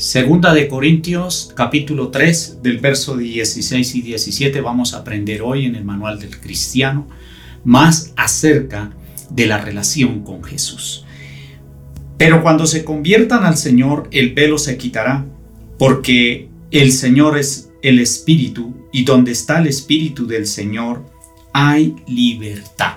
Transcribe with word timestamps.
Segunda 0.00 0.54
de 0.54 0.66
Corintios 0.66 1.52
capítulo 1.54 2.08
3 2.08 2.62
del 2.62 2.78
verso 2.78 3.18
16 3.18 3.96
y 3.96 4.00
17 4.00 4.62
vamos 4.62 4.94
a 4.94 5.00
aprender 5.00 5.42
hoy 5.42 5.66
en 5.66 5.74
el 5.74 5.84
manual 5.84 6.18
del 6.18 6.40
cristiano 6.40 7.06
más 7.64 8.14
acerca 8.16 8.92
de 9.28 9.46
la 9.46 9.58
relación 9.58 10.24
con 10.24 10.42
Jesús. 10.42 11.04
Pero 12.16 12.42
cuando 12.42 12.66
se 12.66 12.82
conviertan 12.82 13.44
al 13.44 13.58
Señor 13.58 14.08
el 14.10 14.32
velo 14.32 14.56
se 14.56 14.78
quitará 14.78 15.26
porque 15.78 16.48
el 16.70 16.92
Señor 16.92 17.36
es 17.36 17.70
el 17.82 17.98
Espíritu 17.98 18.88
y 18.94 19.04
donde 19.04 19.32
está 19.32 19.58
el 19.58 19.66
Espíritu 19.66 20.26
del 20.26 20.46
Señor 20.46 21.04
hay 21.52 21.94
libertad. 22.06 22.96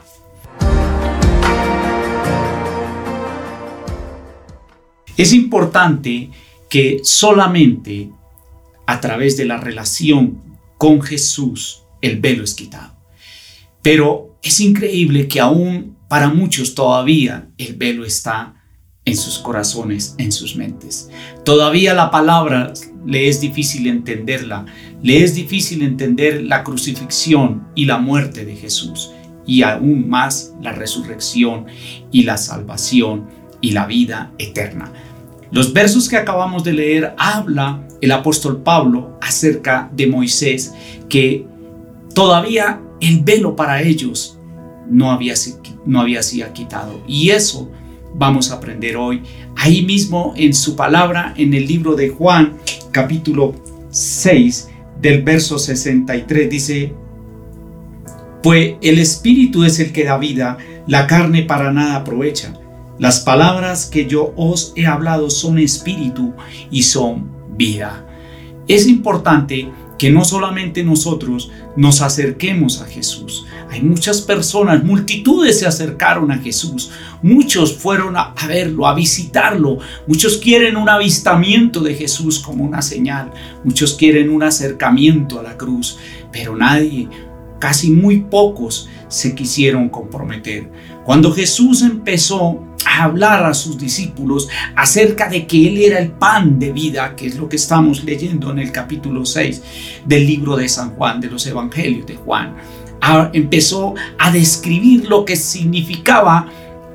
Es 5.17 5.33
importante 5.33 6.29
que 6.73 7.01
solamente 7.03 8.09
a 8.87 8.99
través 8.99 9.37
de 9.37 9.45
la 9.45 9.57
relación 9.57 10.41
con 10.79 11.03
Jesús 11.03 11.83
el 12.01 12.19
velo 12.19 12.43
es 12.43 12.55
quitado. 12.55 12.95
Pero 13.83 14.39
es 14.41 14.59
increíble 14.59 15.27
que 15.27 15.39
aún 15.39 15.95
para 16.09 16.29
muchos 16.29 16.73
todavía 16.73 17.47
el 17.59 17.75
velo 17.75 18.05
está 18.05 18.55
en 19.05 19.15
sus 19.15 19.37
corazones, 19.37 20.15
en 20.17 20.31
sus 20.31 20.55
mentes. 20.55 21.11
Todavía 21.45 21.93
la 21.93 22.09
palabra 22.09 22.73
le 23.05 23.27
es 23.27 23.39
difícil 23.39 23.85
entenderla, 23.85 24.65
le 25.03 25.23
es 25.23 25.35
difícil 25.35 25.83
entender 25.83 26.41
la 26.41 26.63
crucifixión 26.63 27.67
y 27.75 27.85
la 27.85 27.99
muerte 27.99 28.45
de 28.45 28.55
Jesús 28.55 29.11
y 29.45 29.61
aún 29.61 30.09
más 30.09 30.55
la 30.59 30.71
resurrección 30.71 31.67
y 32.11 32.23
la 32.23 32.37
salvación 32.37 33.29
y 33.61 33.73
la 33.73 33.85
vida 33.85 34.33
eterna. 34.39 34.91
Los 35.53 35.71
versos 35.71 36.09
que 36.09 36.17
acabamos 36.17 36.63
de 36.63 36.73
leer 36.73 37.13
habla 37.15 37.87
el 38.01 38.11
apóstol 38.11 38.63
Pablo 38.63 39.19
acerca 39.21 39.87
de 39.93 40.07
Moisés, 40.07 40.73
que 41.07 41.45
todavía 42.15 42.81
el 42.99 43.19
velo 43.19 43.55
para 43.55 43.83
ellos 43.83 44.39
no 44.89 45.11
había, 45.11 45.35
no 45.85 46.01
había 46.01 46.23
sido 46.23 46.51
quitado. 46.53 47.03
Y 47.07 47.29
eso 47.29 47.69
vamos 48.15 48.49
a 48.49 48.55
aprender 48.55 48.97
hoy. 48.97 49.21
Ahí 49.55 49.83
mismo 49.83 50.33
en 50.35 50.55
su 50.55 50.75
palabra, 50.75 51.35
en 51.37 51.53
el 51.53 51.67
libro 51.67 51.93
de 51.93 52.09
Juan, 52.09 52.57
capítulo 52.91 53.53
6, 53.91 54.69
del 54.99 55.21
verso 55.21 55.59
63, 55.59 56.49
dice, 56.49 56.93
pues 58.41 58.73
el 58.81 58.97
espíritu 58.97 59.65
es 59.65 59.79
el 59.79 59.91
que 59.91 60.03
da 60.03 60.17
vida, 60.17 60.57
la 60.87 61.05
carne 61.05 61.43
para 61.43 61.71
nada 61.71 61.97
aprovecha. 61.97 62.55
Las 62.99 63.21
palabras 63.21 63.87
que 63.87 64.05
yo 64.05 64.33
os 64.35 64.73
he 64.75 64.85
hablado 64.85 65.29
son 65.29 65.57
espíritu 65.57 66.33
y 66.69 66.83
son 66.83 67.31
vida. 67.57 68.05
Es 68.67 68.87
importante 68.87 69.69
que 69.97 70.11
no 70.11 70.25
solamente 70.25 70.83
nosotros 70.83 71.49
nos 71.75 72.01
acerquemos 72.01 72.81
a 72.81 72.85
Jesús. 72.85 73.45
Hay 73.69 73.81
muchas 73.81 74.21
personas, 74.21 74.83
multitudes 74.83 75.59
se 75.59 75.65
acercaron 75.65 76.31
a 76.31 76.37
Jesús. 76.37 76.91
Muchos 77.21 77.75
fueron 77.75 78.15
a, 78.15 78.33
verlo, 78.47 78.85
a 78.85 78.93
visitarlo. 78.93 79.79
Muchos 80.05 80.37
quieren 80.37 80.77
un 80.77 80.89
avistamiento 80.89 81.79
de 81.79 81.95
Jesús 81.95 82.39
como 82.39 82.63
una 82.63 82.81
señal. 82.81 83.31
Muchos 83.63 83.95
quieren 83.95 84.29
un 84.29 84.43
acercamiento 84.43 85.39
a 85.39 85.43
la 85.43 85.57
cruz. 85.57 85.97
Pero 86.31 86.55
nadie, 86.55 87.07
casi 87.59 87.89
muy 87.89 88.19
pocos, 88.21 88.89
se 89.07 89.33
quisieron 89.33 89.89
comprometer. 89.89 90.69
Cuando 91.05 91.31
Jesús 91.31 91.81
empezó 91.81 92.61
hablar 93.01 93.45
a 93.45 93.53
sus 93.53 93.77
discípulos 93.77 94.49
acerca 94.75 95.27
de 95.29 95.47
que 95.47 95.67
Él 95.67 95.77
era 95.77 95.99
el 95.99 96.11
pan 96.11 96.59
de 96.59 96.71
vida, 96.71 97.15
que 97.15 97.27
es 97.27 97.35
lo 97.37 97.49
que 97.49 97.55
estamos 97.55 98.03
leyendo 98.03 98.51
en 98.51 98.59
el 98.59 98.71
capítulo 98.71 99.25
6 99.25 99.63
del 100.05 100.27
libro 100.27 100.55
de 100.55 100.69
San 100.69 100.91
Juan, 100.91 101.19
de 101.19 101.29
los 101.29 101.45
Evangelios 101.47 102.05
de 102.05 102.15
Juan. 102.15 102.55
empezó 103.33 103.95
a 104.17 104.31
describir 104.31 105.09
lo 105.09 105.25
que 105.25 105.35
significaba 105.35 106.47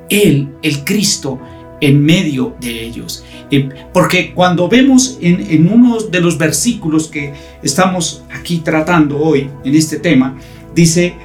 Él, 0.09 0.49
el 0.61 0.83
Cristo, 0.83 1.39
en 1.81 2.03
medio 2.03 2.55
de 2.59 2.83
ellos. 2.83 3.23
Em, 3.51 3.69
porque 3.93 4.33
cuando 4.33 4.67
vemos 4.67 5.17
en, 5.21 5.39
en 5.49 5.71
uno 5.71 5.99
de 5.99 6.19
los 6.19 6.37
versículos 6.37 7.07
que 7.07 7.33
estamos 7.63 8.23
aquí 8.31 8.57
tratando 8.57 9.17
hoy 9.17 9.49
en 9.63 9.75
este 9.75 9.97
tema, 9.97 10.37
dice, 10.75 11.15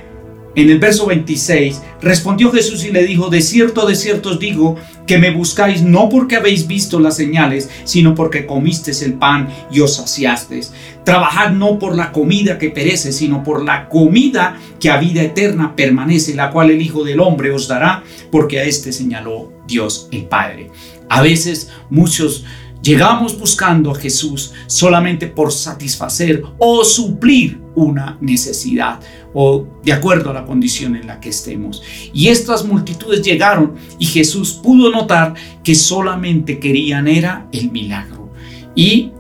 en 0.57 0.71
el 0.71 0.79
verso 0.79 1.07
26, 1.07 1.83
respondió 2.01 2.53
Jesús 2.53 2.85
y 2.85 2.91
le 2.91 3.05
dijo, 3.05 3.29
de 3.29 3.41
cierto, 3.41 3.87
de 3.87 3.97
cierto 3.97 4.31
os 4.31 4.39
digo, 4.39 4.77
que 5.07 5.19
me 5.19 5.31
buscáis 5.31 5.83
no 5.83 6.09
porque 6.09 6.37
habéis 6.37 6.67
visto 6.67 7.01
las 7.01 7.17
señales, 7.17 7.69
sino 7.85 8.15
porque 8.15 8.47
comisteis 8.47 9.03
el 9.03 9.15
pan 9.15 9.49
y 9.71 9.81
os 9.81 9.97
saciasteis. 9.97 10.73
Trabajad 11.05 11.51
no 11.51 11.79
por 11.79 11.97
la 11.97 12.13
comida 12.13 12.59
que 12.59 12.71
perece, 12.71 13.13
sino 13.13 13.43
por 13.43 13.65
la 13.65 13.89
comida 13.89 14.59
que 14.81 14.91
a 14.91 14.99
vida 14.99 15.23
eterna 15.23 15.77
permanece, 15.77 16.35
la 16.35 16.51
cual 16.51 16.71
el 16.71 16.81
Hijo 16.81 17.05
del 17.05 17.21
Hombre 17.21 17.51
os 17.51 17.69
dará, 17.69 18.03
porque 18.31 18.61
a 18.61 18.65
este 18.65 18.93
señaló 18.93 19.53
Dios 19.67 20.09
el 20.13 20.25
Padre. 20.25 20.71
A 21.09 21.21
veces 21.21 21.71
muchos 21.91 22.45
Llegamos 22.85 23.39
buscando 23.39 23.93
a 23.93 23.95
Jesús 23.95 24.53
solamente 24.67 25.27
por 25.27 25.51
satisfacer 25.51 26.43
o 26.59 26.85
suplir 26.85 27.59
una 27.75 28.19
necesidad 28.21 29.01
o 29.33 29.67
de 29.83 29.95
acuerdo 29.95 30.29
a 30.29 30.35
la 30.35 30.45
condición 30.45 30.95
en 30.95 31.07
la 31.07 31.19
que 31.19 31.31
estemos. 31.31 31.83
Y 32.13 32.29
estas 32.29 32.63
multitudes 32.67 33.23
llegaron 33.23 33.73
y 33.99 34.05
Jesús 34.05 34.53
pudo 34.63 34.91
notar 34.91 35.33
que 35.63 35.75
solamente 35.75 36.59
querían 36.59 37.09
era 37.09 37.49
el 37.53 37.71
milagro. 37.71 38.31
Y 38.75 39.13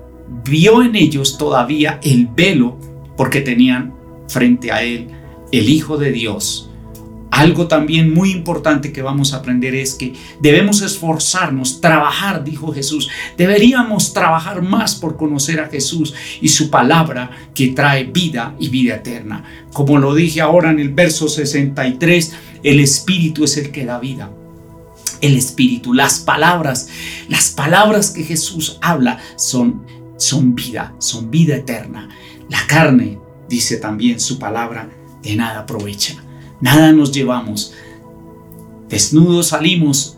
vio 0.44 0.82
en 0.82 0.94
ellos 0.94 1.38
todavía 1.38 2.00
el 2.02 2.26
velo 2.26 2.76
porque 3.16 3.40
tenían 3.40 3.94
frente 4.28 4.72
a 4.72 4.82
él 4.82 5.08
el 5.52 5.70
Hijo 5.70 5.96
de 5.96 6.12
Dios 6.12 6.68
algo 7.34 7.66
también 7.66 8.14
muy 8.14 8.30
importante 8.30 8.92
que 8.92 9.02
vamos 9.02 9.34
a 9.34 9.38
aprender 9.38 9.74
es 9.74 9.94
que 9.94 10.12
debemos 10.40 10.82
esforzarnos, 10.82 11.80
trabajar, 11.80 12.44
dijo 12.44 12.72
Jesús. 12.72 13.08
Deberíamos 13.36 14.12
trabajar 14.14 14.62
más 14.62 14.94
por 14.94 15.16
conocer 15.16 15.58
a 15.58 15.68
Jesús 15.68 16.14
y 16.40 16.48
su 16.48 16.70
palabra 16.70 17.32
que 17.52 17.68
trae 17.68 18.04
vida 18.04 18.54
y 18.60 18.68
vida 18.68 18.94
eterna. 18.94 19.42
Como 19.72 19.98
lo 19.98 20.14
dije 20.14 20.40
ahora 20.40 20.70
en 20.70 20.78
el 20.78 20.90
verso 20.90 21.28
63, 21.28 22.32
el 22.62 22.78
Espíritu 22.78 23.42
es 23.42 23.56
el 23.56 23.72
que 23.72 23.84
da 23.84 23.98
vida. 23.98 24.30
El 25.20 25.36
Espíritu, 25.36 25.92
las 25.92 26.20
palabras, 26.20 26.88
las 27.28 27.50
palabras 27.50 28.10
que 28.10 28.22
Jesús 28.22 28.78
habla 28.80 29.18
son, 29.34 29.84
son 30.18 30.54
vida, 30.54 30.94
son 31.00 31.32
vida 31.32 31.56
eterna. 31.56 32.08
La 32.48 32.64
carne, 32.68 33.18
dice 33.48 33.78
también 33.78 34.20
su 34.20 34.38
palabra, 34.38 34.88
de 35.20 35.34
nada 35.34 35.60
aprovecha 35.60 36.23
nada 36.64 36.92
nos 36.92 37.12
llevamos. 37.12 37.74
Desnudos 38.88 39.48
salimos 39.48 40.16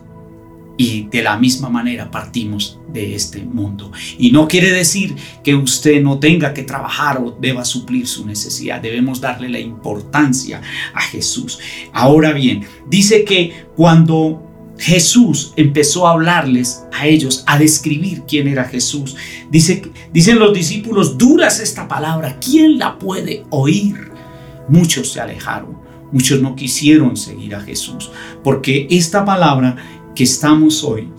y 0.77 1.07
de 1.07 1.21
la 1.21 1.35
misma 1.37 1.67
manera 1.67 2.09
partimos 2.09 2.79
de 2.87 3.15
este 3.15 3.39
mundo. 3.43 3.91
Y 4.17 4.31
no 4.31 4.47
quiere 4.47 4.71
decir 4.71 5.13
que 5.43 5.55
usted 5.55 6.01
no 6.01 6.19
tenga 6.19 6.53
que 6.53 6.63
trabajar 6.63 7.21
o 7.21 7.31
deba 7.31 7.65
suplir 7.65 8.07
su 8.07 8.25
necesidad. 8.25 8.81
Debemos 8.81 9.19
darle 9.19 9.49
la 9.49 9.59
importancia 9.59 10.61
a 10.93 11.01
Jesús. 11.01 11.59
Ahora 11.91 12.31
bien, 12.31 12.65
dice 12.89 13.25
que 13.25 13.65
cuando 13.75 14.41
Jesús 14.77 15.51
empezó 15.57 16.07
a 16.07 16.11
hablarles 16.11 16.85
a 16.93 17.07
ellos, 17.07 17.43
a 17.45 17.59
describir 17.59 18.23
quién 18.25 18.47
era 18.47 18.63
Jesús, 18.63 19.17
dice, 19.51 19.81
dicen 20.13 20.39
los 20.39 20.53
discípulos, 20.53 21.17
duras 21.17 21.59
esta 21.59 21.89
palabra, 21.89 22.39
¿quién 22.39 22.77
la 22.77 22.97
puede 22.97 23.43
oír? 23.49 24.11
Muchos 24.69 25.11
se 25.11 25.19
alejaron. 25.19 25.87
Muchos 26.11 26.41
no 26.41 26.55
quisieron 26.55 27.17
seguir 27.17 27.55
a 27.55 27.61
Jesús, 27.61 28.11
porque 28.43 28.87
esta 28.89 29.25
palabra 29.25 29.75
que 30.15 30.23
estamos 30.23 30.83
hoy 30.83 31.09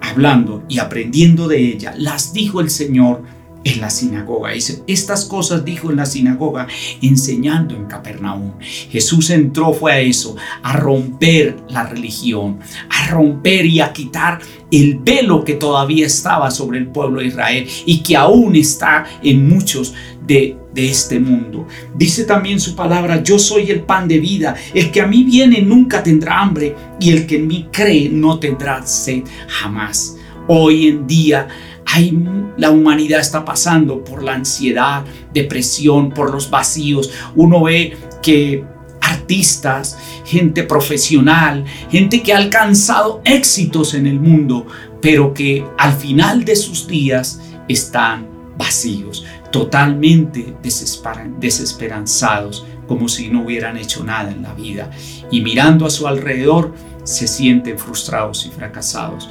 hablando 0.00 0.64
y 0.68 0.78
aprendiendo 0.78 1.48
de 1.48 1.58
ella, 1.58 1.94
las 1.96 2.32
dijo 2.32 2.60
el 2.60 2.70
Señor 2.70 3.22
en 3.64 3.80
la 3.80 3.90
sinagoga. 3.90 4.52
Estas 4.52 5.24
cosas 5.24 5.64
dijo 5.64 5.90
en 5.90 5.96
la 5.96 6.06
sinagoga 6.06 6.66
enseñando 7.00 7.74
en 7.76 7.86
Capernaum. 7.86 8.52
Jesús 8.60 9.30
entró 9.30 9.72
fue 9.72 9.92
a 9.92 10.00
eso, 10.00 10.36
a 10.62 10.76
romper 10.76 11.56
la 11.68 11.84
religión, 11.84 12.58
a 12.90 13.08
romper 13.08 13.66
y 13.66 13.80
a 13.80 13.92
quitar 13.92 14.40
el 14.70 14.98
velo 14.98 15.44
que 15.44 15.54
todavía 15.54 16.06
estaba 16.06 16.50
sobre 16.50 16.78
el 16.78 16.88
pueblo 16.88 17.20
de 17.20 17.26
Israel 17.26 17.68
y 17.86 18.02
que 18.02 18.16
aún 18.16 18.56
está 18.56 19.04
en 19.22 19.48
muchos 19.48 19.94
de, 20.26 20.56
este 20.74 21.20
mundo. 21.20 21.66
Dice 21.94 22.24
también 22.24 22.58
su 22.58 22.74
palabra, 22.74 23.22
yo 23.22 23.38
soy 23.38 23.70
el 23.70 23.82
pan 23.82 24.08
de 24.08 24.18
vida, 24.18 24.54
el 24.72 24.90
que 24.90 25.02
a 25.02 25.06
mí 25.06 25.22
viene 25.22 25.60
nunca 25.60 26.02
tendrá 26.02 26.40
hambre 26.40 26.74
y 26.98 27.10
el 27.10 27.26
que 27.26 27.36
en 27.36 27.46
mí 27.46 27.68
cree 27.70 28.08
no 28.08 28.38
tendrá 28.38 28.86
sed 28.86 29.22
jamás. 29.48 30.16
Hoy 30.48 30.88
en 30.88 31.06
día 31.06 31.48
la 32.56 32.70
humanidad 32.70 33.20
está 33.20 33.44
pasando 33.44 34.02
por 34.02 34.22
la 34.22 34.34
ansiedad, 34.34 35.04
depresión, 35.32 36.10
por 36.10 36.32
los 36.32 36.48
vacíos. 36.48 37.10
Uno 37.34 37.64
ve 37.64 37.94
que 38.22 38.64
artistas, 39.02 39.98
gente 40.24 40.62
profesional, 40.62 41.64
gente 41.90 42.22
que 42.22 42.32
ha 42.32 42.38
alcanzado 42.38 43.20
éxitos 43.24 43.94
en 43.94 44.06
el 44.06 44.18
mundo, 44.18 44.66
pero 45.02 45.34
que 45.34 45.64
al 45.78 45.92
final 45.92 46.44
de 46.44 46.56
sus 46.56 46.86
días 46.86 47.40
están 47.68 48.26
vacíos, 48.56 49.24
totalmente 49.52 50.56
desesperanzados, 50.62 52.66
como 52.88 53.08
si 53.08 53.28
no 53.28 53.44
hubieran 53.44 53.76
hecho 53.76 54.02
nada 54.02 54.32
en 54.32 54.42
la 54.42 54.54
vida. 54.54 54.90
Y 55.30 55.42
mirando 55.42 55.86
a 55.86 55.90
su 55.90 56.08
alrededor, 56.08 56.74
se 57.04 57.28
sienten 57.28 57.78
frustrados 57.78 58.46
y 58.46 58.50
fracasados. 58.50 59.28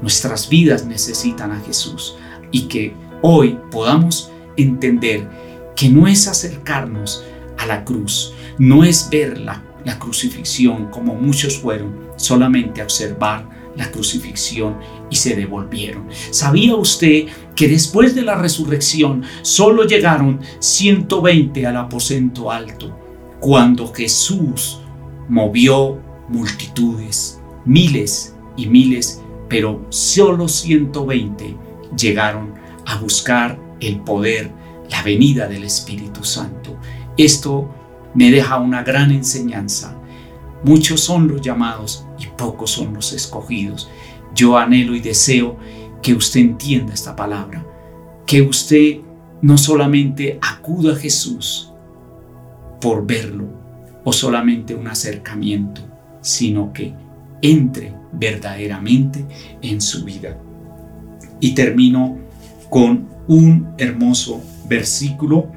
Nuestras 0.00 0.48
vidas 0.48 0.86
necesitan 0.86 1.52
a 1.52 1.60
Jesús 1.60 2.16
y 2.50 2.62
que 2.62 2.94
hoy 3.20 3.58
podamos 3.70 4.30
entender 4.56 5.28
que 5.76 5.88
no 5.88 6.06
es 6.06 6.28
acercarnos 6.28 7.24
a 7.58 7.66
la 7.66 7.84
cruz, 7.84 8.32
no 8.58 8.84
es 8.84 9.08
ver 9.10 9.38
la, 9.38 9.62
la 9.84 9.98
crucifixión 9.98 10.90
como 10.90 11.14
muchos 11.14 11.58
fueron, 11.58 11.98
solamente 12.16 12.82
observar 12.82 13.48
la 13.76 13.90
crucifixión 13.90 14.78
y 15.10 15.16
se 15.16 15.34
devolvieron. 15.34 16.08
¿Sabía 16.30 16.74
usted 16.76 17.26
que 17.54 17.68
después 17.68 18.14
de 18.14 18.22
la 18.22 18.36
resurrección 18.36 19.24
solo 19.42 19.84
llegaron 19.84 20.40
120 20.58 21.66
al 21.66 21.76
aposento 21.76 22.50
alto 22.50 22.96
cuando 23.40 23.92
Jesús 23.92 24.80
movió 25.28 26.00
multitudes, 26.28 27.40
miles 27.64 28.34
y 28.56 28.66
miles, 28.66 29.20
pero 29.48 29.84
solo 29.90 30.48
120 30.48 31.56
llegaron 31.96 32.54
a 32.86 32.98
buscar 32.98 33.58
el 33.80 34.00
poder, 34.00 34.50
la 34.90 35.02
venida 35.02 35.46
del 35.48 35.64
Espíritu 35.64 36.24
Santo. 36.24 36.76
Esto 37.16 37.72
me 38.14 38.30
deja 38.30 38.58
una 38.58 38.82
gran 38.82 39.10
enseñanza. 39.10 39.96
Muchos 40.64 41.00
son 41.00 41.28
los 41.28 41.40
llamados 41.40 42.03
y 42.18 42.26
pocos 42.36 42.70
son 42.70 42.94
los 42.94 43.12
escogidos. 43.12 43.88
Yo 44.34 44.56
anhelo 44.56 44.94
y 44.94 45.00
deseo 45.00 45.56
que 46.02 46.14
usted 46.14 46.40
entienda 46.40 46.92
esta 46.92 47.14
palabra, 47.16 47.64
que 48.26 48.42
usted 48.42 48.98
no 49.42 49.58
solamente 49.58 50.38
acuda 50.42 50.94
a 50.94 50.96
Jesús 50.96 51.72
por 52.80 53.06
verlo 53.06 53.46
o 54.04 54.12
solamente 54.12 54.74
un 54.74 54.88
acercamiento, 54.88 55.80
sino 56.20 56.72
que 56.72 56.92
entre 57.42 57.94
verdaderamente 58.12 59.24
en 59.62 59.80
su 59.80 60.04
vida. 60.04 60.38
Y 61.40 61.54
termino 61.54 62.18
con 62.70 63.08
un 63.28 63.74
hermoso 63.78 64.42
versículo 64.68 65.48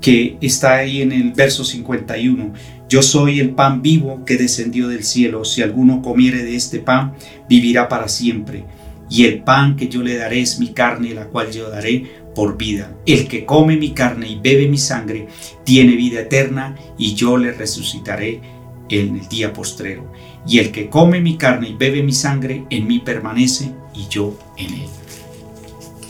que 0.00 0.38
está 0.40 0.76
ahí 0.76 1.02
en 1.02 1.12
el 1.12 1.32
verso 1.32 1.64
51. 1.64 2.52
Yo 2.88 3.02
soy 3.02 3.38
el 3.38 3.50
pan 3.50 3.82
vivo 3.82 4.24
que 4.24 4.38
descendió 4.38 4.88
del 4.88 5.04
cielo. 5.04 5.44
Si 5.44 5.60
alguno 5.60 6.00
comiere 6.00 6.42
de 6.42 6.56
este 6.56 6.78
pan, 6.78 7.14
vivirá 7.46 7.86
para 7.86 8.08
siempre. 8.08 8.64
Y 9.10 9.26
el 9.26 9.42
pan 9.42 9.76
que 9.76 9.88
yo 9.88 10.02
le 10.02 10.16
daré 10.16 10.40
es 10.40 10.58
mi 10.58 10.72
carne, 10.72 11.12
la 11.12 11.26
cual 11.26 11.50
yo 11.50 11.68
daré 11.68 12.04
por 12.34 12.56
vida. 12.56 12.96
El 13.04 13.28
que 13.28 13.44
come 13.44 13.76
mi 13.76 13.90
carne 13.90 14.28
y 14.28 14.40
bebe 14.40 14.68
mi 14.68 14.78
sangre, 14.78 15.28
tiene 15.64 15.96
vida 15.96 16.20
eterna, 16.20 16.76
y 16.96 17.14
yo 17.14 17.36
le 17.36 17.52
resucitaré 17.52 18.40
en 18.88 19.16
el 19.16 19.28
día 19.28 19.52
postrero. 19.52 20.10
Y 20.46 20.58
el 20.58 20.72
que 20.72 20.88
come 20.88 21.20
mi 21.20 21.36
carne 21.36 21.68
y 21.70 21.74
bebe 21.74 22.02
mi 22.02 22.12
sangre, 22.12 22.64
en 22.70 22.86
mí 22.86 23.00
permanece, 23.00 23.70
y 23.94 24.08
yo 24.08 24.38
en 24.56 24.72
él. 24.72 24.88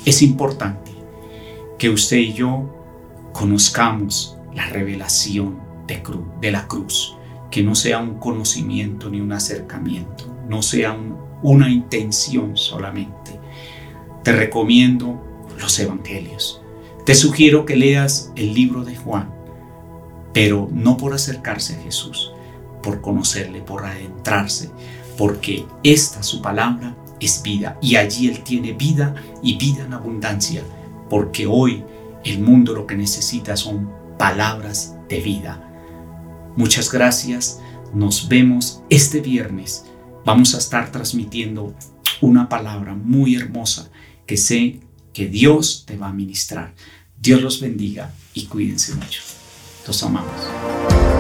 Es 0.05 0.23
importante 0.23 0.93
que 1.77 1.91
usted 1.91 2.19
y 2.19 2.35
yo 2.35 2.73
conozcamos 3.33 4.37
la 4.55 4.67
revelación 4.67 5.68
de, 5.89 6.53
la 6.53 6.69
cruz, 6.69 7.17
que 7.51 7.63
no 7.63 7.75
sea 7.75 7.99
un 7.99 8.19
conocimiento 8.19 9.11
ni 9.11 9.21
un 9.21 9.33
acercamiento, 9.33 10.25
no 10.49 10.63
sea 10.63 10.97
una 11.43 11.71
intención 11.71 12.57
solamente. 12.57 13.41
Te 14.23 14.33
recomiendo 14.33 15.47
los 15.59 15.79
evangelios. 15.79 16.63
Te 17.05 17.15
sugiero 17.15 17.65
que 17.65 17.77
leas 17.77 18.33
el 18.37 18.53
libro 18.53 18.85
de 18.85 18.97
Juan, 18.97 19.31
pero 20.35 20.69
no 20.71 20.97
por 20.97 21.15
acercarse 21.15 21.77
a 21.77 21.83
Jesús, 21.83 22.33
por 22.83 23.01
conocerle, 23.01 23.63
por 23.63 23.87
adentrarse, 23.87 24.71
porque 25.17 25.65
esta 25.83 26.23
su 26.23 26.43
palabra 26.43 26.95
es 27.19 27.43
vida 27.43 27.79
y 27.81 27.97
allí 27.97 28.29
Él 28.29 28.45
tiene 28.45 28.73
vida 28.73 29.15
y 29.43 29.57
vida 29.57 29.85
en 29.85 29.95
abundancia, 29.95 30.63
porque 31.09 31.47
hoy 31.47 31.83
el 32.25 32.41
mundo 32.41 32.75
lo 32.75 32.87
que 32.87 32.95
necesita 32.95 33.57
son 33.57 33.91
palabras 34.19 34.97
de 35.09 35.21
vida. 35.21 35.68
Muchas 36.59 36.91
gracias, 36.91 37.61
nos 37.95 38.27
vemos 38.29 38.83
este 38.91 39.21
viernes. 39.21 39.85
Vamos 40.25 40.57
a 40.57 40.59
estar 40.59 40.91
transmitiendo 40.91 41.73
una 42.21 42.49
palabra 42.49 42.97
muy 42.97 43.37
hermosa 43.37 43.93
que 44.27 44.37
sé 44.37 44.81
que 45.13 45.29
Dios 45.29 45.85
te 45.87 45.97
va 45.97 46.09
a 46.09 46.13
ministrar. 46.13 46.75
Dios 47.17 47.43
los 47.43 47.61
bendiga 47.61 48.13
y 48.35 48.47
cuídense 48.47 48.93
mucho. 48.97 49.23
Los 49.87 50.03
amamos. 50.03 51.18